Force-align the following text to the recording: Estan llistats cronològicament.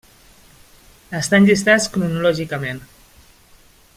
Estan 1.19 1.45
llistats 1.49 1.87
cronològicament. 1.97 2.83